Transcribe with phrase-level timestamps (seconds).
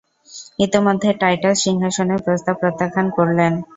[0.59, 3.53] ইতিমধ্যে টাইটাস সিংহাসনের প্রস্তাব প্রত্যাখ্যান করলেন।